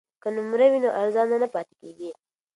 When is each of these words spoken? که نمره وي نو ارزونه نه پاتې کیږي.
که 0.21 0.29
نمره 0.35 0.65
وي 0.71 0.79
نو 0.83 0.89
ارزونه 1.01 1.35
نه 1.43 1.47
پاتې 1.53 1.73
کیږي. 1.81 2.09